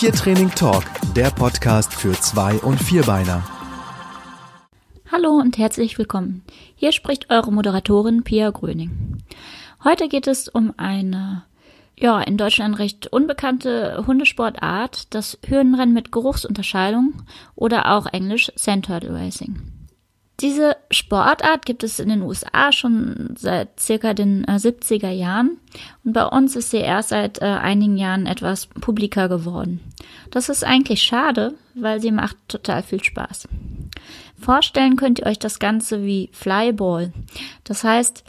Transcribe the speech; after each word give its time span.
Tiertraining 0.00 0.48
Talk, 0.52 0.84
der 1.14 1.30
Podcast 1.30 1.92
für 1.92 2.12
Zwei- 2.12 2.56
und 2.56 2.82
Vierbeiner. 2.82 3.44
Hallo 5.12 5.32
und 5.32 5.58
herzlich 5.58 5.98
willkommen. 5.98 6.42
Hier 6.74 6.92
spricht 6.92 7.28
eure 7.28 7.52
Moderatorin 7.52 8.22
Pia 8.22 8.48
Gröning. 8.48 9.18
Heute 9.84 10.08
geht 10.08 10.26
es 10.26 10.48
um 10.48 10.72
eine 10.78 11.44
ja, 11.98 12.18
in 12.18 12.38
Deutschland 12.38 12.78
recht 12.78 13.08
unbekannte 13.08 14.02
Hundesportart, 14.06 15.12
das 15.14 15.38
Hürdenrennen 15.46 15.92
mit 15.92 16.12
Geruchsunterscheidung 16.12 17.12
oder 17.54 17.92
auch 17.92 18.06
englisch 18.06 18.50
Sand 18.56 18.86
Turtle 18.86 19.12
Racing. 19.12 19.79
Diese 20.40 20.76
Sportart 20.90 21.66
gibt 21.66 21.84
es 21.84 21.98
in 21.98 22.08
den 22.08 22.22
USA 22.22 22.72
schon 22.72 23.34
seit 23.36 23.78
circa 23.78 24.14
den 24.14 24.44
äh, 24.44 24.52
70er 24.52 25.10
Jahren 25.10 25.58
und 26.02 26.14
bei 26.14 26.24
uns 26.24 26.56
ist 26.56 26.70
sie 26.70 26.78
erst 26.78 27.10
seit 27.10 27.42
äh, 27.42 27.44
einigen 27.44 27.98
Jahren 27.98 28.26
etwas 28.26 28.66
publiker 28.66 29.28
geworden. 29.28 29.80
Das 30.30 30.48
ist 30.48 30.64
eigentlich 30.64 31.02
schade, 31.02 31.54
weil 31.74 32.00
sie 32.00 32.10
macht 32.10 32.36
total 32.48 32.82
viel 32.82 33.04
Spaß. 33.04 33.48
Vorstellen 34.40 34.96
könnt 34.96 35.18
ihr 35.18 35.26
euch 35.26 35.38
das 35.38 35.58
Ganze 35.58 36.04
wie 36.04 36.30
Flyball. 36.32 37.12
Das 37.64 37.84
heißt, 37.84 38.24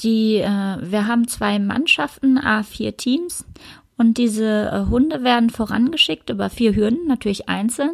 die, 0.00 0.38
äh, 0.38 0.46
wir 0.80 1.06
haben 1.06 1.28
zwei 1.28 1.60
Mannschaften, 1.60 2.40
A4 2.40 2.96
Teams 2.96 3.44
und 3.96 4.18
diese 4.18 4.70
äh, 4.72 4.90
Hunde 4.90 5.22
werden 5.22 5.50
vorangeschickt 5.50 6.30
über 6.30 6.50
vier 6.50 6.74
Hürden, 6.74 7.06
natürlich 7.06 7.48
einzeln. 7.48 7.92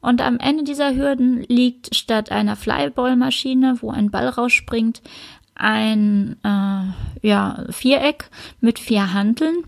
Und 0.00 0.20
am 0.22 0.38
Ende 0.38 0.64
dieser 0.64 0.94
Hürden 0.94 1.42
liegt 1.48 1.94
statt 1.94 2.30
einer 2.30 2.56
Flyballmaschine, 2.56 3.78
wo 3.80 3.90
ein 3.90 4.10
Ball 4.10 4.28
rausspringt, 4.28 5.02
ein 5.54 6.36
äh, 6.44 7.26
ja, 7.26 7.64
Viereck 7.70 8.30
mit 8.60 8.78
vier 8.78 9.12
Hanteln. 9.12 9.64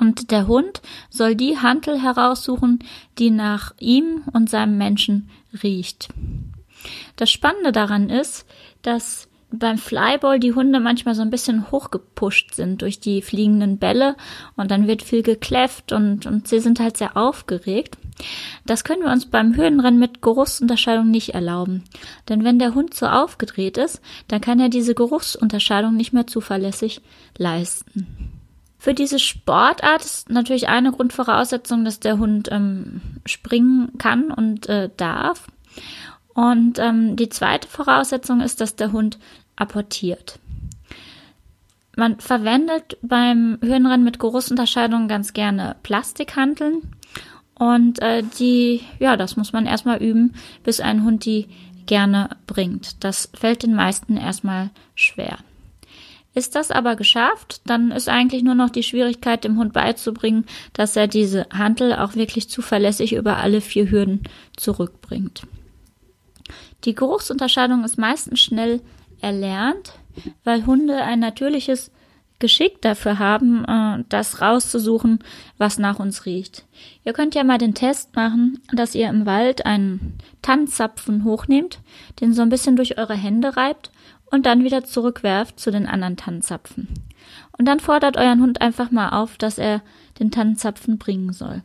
Und 0.00 0.30
der 0.30 0.46
Hund 0.46 0.80
soll 1.10 1.34
die 1.34 1.58
Hantel 1.58 2.00
heraussuchen, 2.00 2.80
die 3.18 3.30
nach 3.30 3.74
ihm 3.78 4.22
und 4.32 4.50
seinem 4.50 4.78
Menschen 4.78 5.28
riecht. 5.62 6.08
Das 7.16 7.30
Spannende 7.30 7.72
daran 7.72 8.10
ist, 8.10 8.46
dass 8.82 9.28
beim 9.50 9.78
Flyball 9.78 10.38
die 10.38 10.52
Hunde 10.52 10.80
manchmal 10.80 11.14
so 11.14 11.22
ein 11.22 11.30
bisschen 11.30 11.70
hochgepusht 11.70 12.54
sind 12.54 12.82
durch 12.82 13.00
die 13.00 13.22
fliegenden 13.22 13.78
Bälle 13.78 14.16
und 14.56 14.70
dann 14.70 14.86
wird 14.86 15.02
viel 15.02 15.22
gekläfft 15.22 15.92
und, 15.92 16.26
und 16.26 16.48
sie 16.48 16.60
sind 16.60 16.80
halt 16.80 16.96
sehr 16.96 17.16
aufgeregt. 17.16 17.96
Das 18.64 18.84
können 18.84 19.02
wir 19.02 19.12
uns 19.12 19.26
beim 19.26 19.56
Höhenrennen 19.56 20.00
mit 20.00 20.22
Geruchsunterscheidung 20.22 21.10
nicht 21.10 21.34
erlauben. 21.34 21.84
Denn 22.28 22.44
wenn 22.44 22.58
der 22.58 22.74
Hund 22.74 22.94
so 22.94 23.06
aufgedreht 23.06 23.76
ist, 23.78 24.00
dann 24.28 24.40
kann 24.40 24.60
er 24.60 24.68
diese 24.68 24.94
Geruchsunterscheidung 24.94 25.94
nicht 25.94 26.12
mehr 26.12 26.26
zuverlässig 26.26 27.02
leisten. 27.36 28.32
Für 28.78 28.94
diese 28.94 29.18
Sportart 29.18 30.04
ist 30.04 30.30
natürlich 30.30 30.68
eine 30.68 30.92
Grundvoraussetzung, 30.92 31.84
dass 31.84 32.00
der 32.00 32.18
Hund 32.18 32.48
ähm, 32.52 33.00
springen 33.24 33.98
kann 33.98 34.30
und 34.30 34.68
äh, 34.68 34.90
darf. 34.96 35.48
Und 36.34 36.78
ähm, 36.78 37.16
die 37.16 37.28
zweite 37.28 37.66
Voraussetzung 37.66 38.40
ist, 38.40 38.60
dass 38.60 38.76
der 38.76 38.92
Hund 38.92 39.18
apportiert. 39.56 40.38
Man 41.96 42.20
verwendet 42.20 42.98
beim 43.00 43.58
Höhenrennen 43.62 44.04
mit 44.04 44.18
Geruchsunterscheidung 44.18 45.08
ganz 45.08 45.32
gerne 45.32 45.76
Plastikhanteln. 45.82 46.82
Und 47.58 48.02
äh, 48.02 48.22
die, 48.38 48.82
ja, 48.98 49.16
das 49.16 49.36
muss 49.36 49.52
man 49.52 49.66
erstmal 49.66 50.02
üben, 50.02 50.34
bis 50.62 50.80
ein 50.80 51.04
Hund 51.04 51.24
die 51.24 51.46
gerne 51.86 52.30
bringt. 52.46 53.02
Das 53.02 53.30
fällt 53.32 53.62
den 53.62 53.74
meisten 53.74 54.16
erstmal 54.16 54.70
schwer. 54.94 55.38
Ist 56.34 56.54
das 56.54 56.70
aber 56.70 56.96
geschafft, 56.96 57.62
dann 57.64 57.90
ist 57.90 58.10
eigentlich 58.10 58.42
nur 58.42 58.54
noch 58.54 58.68
die 58.68 58.82
Schwierigkeit, 58.82 59.42
dem 59.42 59.56
Hund 59.56 59.72
beizubringen, 59.72 60.44
dass 60.74 60.94
er 60.94 61.06
diese 61.06 61.46
Hantel 61.48 61.94
auch 61.94 62.14
wirklich 62.14 62.50
zuverlässig 62.50 63.14
über 63.14 63.38
alle 63.38 63.62
vier 63.62 63.90
Hürden 63.90 64.20
zurückbringt. 64.54 65.46
Die 66.84 66.94
Geruchsunterscheidung 66.94 67.84
ist 67.84 67.96
meistens 67.96 68.40
schnell 68.40 68.82
erlernt, 69.22 69.94
weil 70.44 70.66
Hunde 70.66 70.96
ein 71.02 71.20
natürliches 71.20 71.90
Geschick 72.38 72.82
dafür 72.82 73.18
haben, 73.18 73.64
äh, 73.64 74.04
das 74.08 74.40
rauszusuchen, 74.40 75.20
was 75.58 75.78
nach 75.78 75.98
uns 75.98 76.26
riecht. 76.26 76.64
Ihr 77.04 77.12
könnt 77.12 77.34
ja 77.34 77.44
mal 77.44 77.58
den 77.58 77.74
Test 77.74 78.14
machen, 78.14 78.60
dass 78.72 78.94
ihr 78.94 79.08
im 79.08 79.26
Wald 79.26 79.64
einen 79.64 80.18
Tannenzapfen 80.42 81.24
hochnehmt, 81.24 81.80
den 82.20 82.34
so 82.34 82.42
ein 82.42 82.50
bisschen 82.50 82.76
durch 82.76 82.98
eure 82.98 83.14
Hände 83.14 83.56
reibt 83.56 83.90
und 84.30 84.44
dann 84.44 84.64
wieder 84.64 84.84
zurückwerft 84.84 85.58
zu 85.58 85.70
den 85.70 85.86
anderen 85.86 86.16
Tannenzapfen. 86.16 86.88
Und 87.56 87.66
dann 87.66 87.80
fordert 87.80 88.16
euren 88.16 88.42
Hund 88.42 88.60
einfach 88.60 88.90
mal 88.90 89.10
auf, 89.10 89.38
dass 89.38 89.58
er 89.58 89.82
den 90.18 90.30
Tannenzapfen 90.30 90.98
bringen 90.98 91.32
soll. 91.32 91.62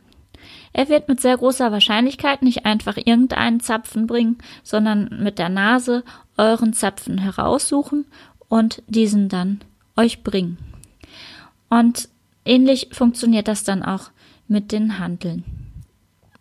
Er 0.73 0.89
wird 0.89 1.07
mit 1.07 1.19
sehr 1.19 1.37
großer 1.37 1.71
Wahrscheinlichkeit 1.71 2.41
nicht 2.41 2.65
einfach 2.65 2.97
irgendeinen 2.97 3.59
Zapfen 3.59 4.07
bringen, 4.07 4.37
sondern 4.63 5.19
mit 5.21 5.37
der 5.37 5.49
Nase 5.49 6.03
euren 6.37 6.73
Zapfen 6.73 7.17
heraussuchen 7.17 8.05
und 8.47 8.81
diesen 8.87 9.29
dann 9.29 9.61
euch 9.95 10.23
bringen. 10.23 10.57
Und 11.69 12.09
ähnlich 12.45 12.89
funktioniert 12.91 13.47
das 13.47 13.63
dann 13.63 13.83
auch 13.83 14.11
mit 14.47 14.71
den 14.71 14.99
Handeln. 14.99 15.43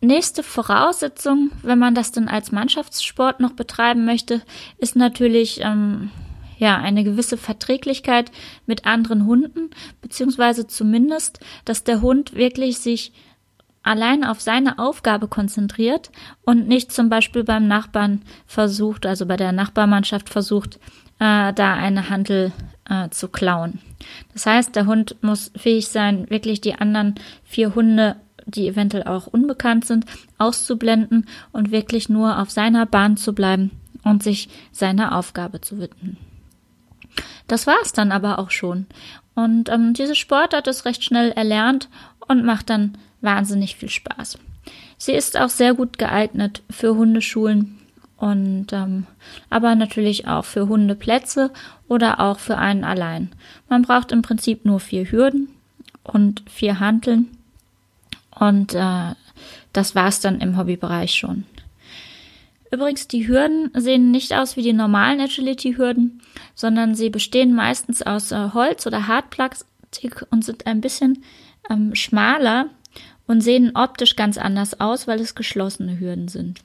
Nächste 0.03 0.43
Voraussetzung, 0.43 1.53
wenn 1.63 1.79
man 1.79 1.95
das 1.95 2.11
dann 2.11 2.29
als 2.29 2.53
Mannschaftssport 2.53 3.39
noch 3.41 3.53
betreiben 3.53 4.07
möchte, 4.07 4.41
ist 4.79 4.97
natürlich 4.97 5.61
ähm, 5.61 6.11
ja 6.57 6.79
eine 6.79 7.05
gewisse 7.05 7.37
Verträglichkeit 7.37 8.33
mit 8.67 8.87
anderen 8.87 9.27
Hunden, 9.27 9.71
beziehungsweise 10.01 10.67
zumindest, 10.67 11.41
dass 11.67 11.85
der 11.85 12.01
Hund 12.01 12.35
wirklich 12.35 12.79
sich 12.79 13.13
allein 13.83 14.25
auf 14.25 14.41
seine 14.41 14.79
Aufgabe 14.79 15.29
konzentriert 15.29 16.11
und 16.43 16.67
nicht 16.67 16.93
zum 16.93 17.09
Beispiel 17.09 17.45
beim 17.45 17.67
Nachbarn 17.69 18.23
versucht, 18.47 19.05
also 19.05 19.27
bei 19.27 19.37
der 19.37 19.53
Nachbarmannschaft 19.53 20.29
versucht, 20.29 20.77
äh, 21.19 21.53
da 21.53 21.75
eine 21.75 22.09
Handel 22.09 22.53
äh, 22.91 23.09
zu 23.09 23.29
klauen. 23.29 23.79
Das 24.35 24.45
heißt, 24.45 24.77
der 24.77 24.87
Hund 24.87 25.17
muss 25.23 25.51
fähig 25.57 25.89
sein, 25.89 26.29
wirklich 26.29 26.61
die 26.61 26.75
anderen 26.75 27.15
vier 27.45 27.75
Hunde, 27.75 28.17
die 28.45 28.69
eventuell 28.69 29.05
auch 29.05 29.27
unbekannt 29.27 29.87
sind, 29.87 30.05
auszublenden 30.37 31.27
und 31.53 31.71
wirklich 31.71 32.09
nur 32.09 32.39
auf 32.39 32.51
seiner 32.51 32.85
Bahn 32.85 33.17
zu 33.17 33.35
bleiben 33.35 33.71
und 34.05 34.23
sich 34.23 34.49
seiner 34.73 35.17
Aufgabe 35.17 35.61
zu 35.61 35.79
widmen. 35.79 36.17
Das 37.47 37.67
war 37.67 37.77
es 37.83 37.93
dann 37.93 38.13
aber 38.13 38.39
auch 38.39 38.51
schon. 38.51 38.87
Und 39.35 39.69
ähm, 39.69 39.95
diese 39.95 40.15
Sportart 40.15 40.67
ist 40.67 40.85
recht 40.85 41.05
schnell 41.05 41.31
erlernt 41.33 41.89
und 42.29 42.45
macht 42.45 42.71
dann 42.71 42.99
wahnsinnig 43.21 43.77
viel 43.77 43.89
Spaß. 43.89 44.39
Sie 44.97 45.13
ist 45.13 45.39
auch 45.39 45.49
sehr 45.49 45.75
gut 45.75 45.99
geeignet 45.99 46.63
für 46.71 46.95
Hundeschulen 46.95 47.80
und 48.21 48.67
ähm, 48.73 49.07
aber 49.49 49.75
natürlich 49.75 50.29
auch 50.29 50.45
für 50.45 50.69
Hundeplätze 50.69 51.51
oder 51.89 52.21
auch 52.21 52.39
für 52.39 52.59
einen 52.59 52.85
allein. 52.85 53.31
Man 53.69 53.83
braucht 53.83 54.13
im 54.13 54.21
Prinzip 54.21 54.65
nur 54.65 54.79
vier 54.79 55.11
Hürden 55.11 55.49
und 56.05 56.43
vier 56.49 56.81
Hanteln 56.81 57.29
und 58.39 58.75
äh, 58.75 59.15
das 59.73 59.95
war's 59.95 60.21
dann 60.21 60.41
im 60.41 60.59
Hobbybereich 60.59 61.15
schon. 61.15 61.45
Übrigens, 62.71 63.09
die 63.09 63.27
Hürden 63.27 63.71
sehen 63.75 64.11
nicht 64.11 64.33
aus 64.35 64.57
wie 64.57 64.63
die 64.63 64.75
normalen 64.75 65.21
Agility-Hürden, 65.21 66.21
sondern 66.55 66.95
sie 66.95 67.11
bestehen 67.11 67.55
meistens 67.55 68.03
aus 68.03 68.33
äh, 68.33 68.51
Holz 68.53 68.87
oder 68.87 69.09
Hartplastik 69.09 70.27
und 70.31 70.45
sind 70.45 70.67
ein 70.67 70.81
bisschen 70.81 71.25
ähm, 71.71 71.95
schmaler 71.95 72.67
und 73.27 73.41
sehen 73.41 73.73
optisch 73.75 74.15
ganz 74.15 74.37
anders 74.37 74.79
aus, 74.79 75.09
weil 75.09 75.21
es 75.21 75.35
geschlossene 75.35 75.99
Hürden 75.99 76.29
sind. 76.29 76.61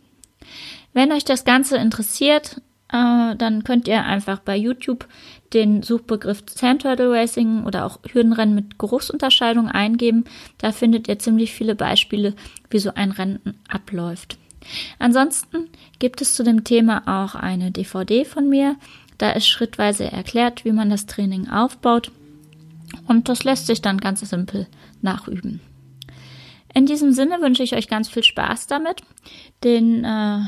Wenn 0.94 1.12
euch 1.12 1.26
das 1.26 1.44
Ganze 1.44 1.78
interessiert, 1.78 2.62
äh, 2.90 3.36
dann 3.36 3.64
könnt 3.64 3.88
ihr 3.88 4.04
einfach 4.04 4.40
bei 4.40 4.56
YouTube 4.56 5.08
den 5.54 5.84
Suchbegriff 5.84 6.44
Sand 6.48 6.84
Turtle 6.84 7.12
Racing 7.12 7.64
oder 7.64 7.86
auch 7.86 8.00
Hürdenrennen 8.12 8.56
mit 8.56 8.78
Geruchsunterscheidung 8.80 9.68
eingeben. 9.68 10.26
Da 10.58 10.72
findet 10.72 11.08
ihr 11.08 11.20
ziemlich 11.20 11.52
viele 11.52 11.76
Beispiele, 11.76 12.36
wie 12.70 12.80
so 12.80 12.94
ein 12.94 13.12
Rennen 13.12 13.60
abläuft. 13.70 14.38
Ansonsten 15.00 15.70
gibt 16.00 16.22
es 16.22 16.34
zu 16.34 16.44
dem 16.44 16.64
Thema 16.64 17.04
auch 17.06 17.36
eine 17.36 17.72
DVD 17.72 18.26
von 18.26 18.50
mir. 18.50 18.76
Da 19.18 19.32
ist 19.32 19.48
schrittweise 19.48 20.12
erklärt, 20.12 20.66
wie 20.66 20.72
man 20.72 20.90
das 20.90 21.06
Training 21.06 21.50
aufbaut. 21.50 22.12
Und 23.08 23.30
das 23.30 23.44
lässt 23.44 23.68
sich 23.68 23.82
dann 23.82 24.00
ganz 24.00 24.22
simpel 24.22 24.68
nachüben. 25.02 25.62
In 26.76 26.86
diesem 26.86 27.14
Sinne 27.14 27.42
wünsche 27.42 27.64
ich 27.64 27.74
euch 27.74 27.88
ganz 27.88 28.10
viel 28.10 28.24
Spaß 28.24 28.68
damit. 28.68 29.02
Den 29.64 30.04
äh, 30.04 30.40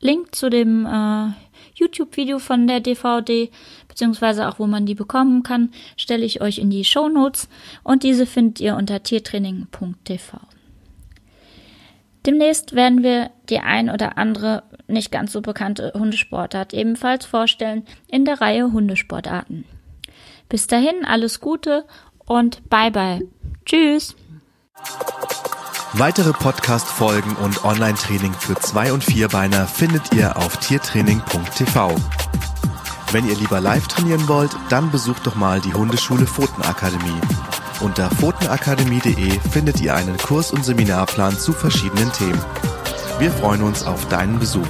Link 0.00 0.34
zu 0.34 0.50
dem 0.50 0.84
äh, 0.84 1.28
YouTube-Video 1.76 2.40
von 2.40 2.66
der 2.66 2.80
DVD, 2.80 3.50
beziehungsweise 3.86 4.48
auch 4.48 4.58
wo 4.58 4.66
man 4.66 4.84
die 4.84 4.96
bekommen 4.96 5.44
kann, 5.44 5.70
stelle 5.96 6.24
ich 6.24 6.40
euch 6.40 6.58
in 6.58 6.70
die 6.70 6.84
Show 6.84 7.08
Notes 7.08 7.48
und 7.84 8.02
diese 8.02 8.26
findet 8.26 8.60
ihr 8.60 8.74
unter 8.76 9.02
tiertraining.tv. 9.02 10.38
Demnächst 12.26 12.74
werden 12.74 13.04
wir 13.04 13.30
die 13.48 13.60
ein 13.60 13.90
oder 13.90 14.18
andere 14.18 14.64
nicht 14.88 15.12
ganz 15.12 15.32
so 15.32 15.40
bekannte 15.40 15.92
Hundesportart 15.94 16.74
ebenfalls 16.74 17.26
vorstellen 17.26 17.84
in 18.08 18.24
der 18.24 18.40
Reihe 18.40 18.72
Hundesportarten. 18.72 19.64
Bis 20.48 20.66
dahin 20.66 21.04
alles 21.04 21.40
Gute 21.40 21.84
und 22.26 22.68
bye 22.68 22.90
bye. 22.90 23.20
Tschüss. 23.64 24.16
Weitere 25.96 26.32
Podcast-Folgen 26.32 27.36
und 27.36 27.64
Online-Training 27.64 28.34
für 28.34 28.56
Zwei- 28.56 28.92
und 28.92 29.04
Vierbeiner 29.04 29.68
findet 29.68 30.12
ihr 30.12 30.36
auf 30.36 30.56
tiertraining.tv. 30.56 31.94
Wenn 33.12 33.28
ihr 33.28 33.36
lieber 33.36 33.60
live 33.60 33.86
trainieren 33.86 34.26
wollt, 34.26 34.50
dann 34.70 34.90
besucht 34.90 35.24
doch 35.24 35.36
mal 35.36 35.60
die 35.60 35.72
Hundeschule 35.72 36.26
Pfotenakademie. 36.26 37.20
Unter 37.80 38.10
pfotenakademie.de 38.10 39.38
findet 39.52 39.80
ihr 39.80 39.94
einen 39.94 40.16
Kurs- 40.16 40.50
und 40.50 40.64
Seminarplan 40.64 41.38
zu 41.38 41.52
verschiedenen 41.52 42.10
Themen. 42.12 42.44
Wir 43.20 43.30
freuen 43.30 43.62
uns 43.62 43.84
auf 43.84 44.08
deinen 44.08 44.40
Besuch. 44.40 44.66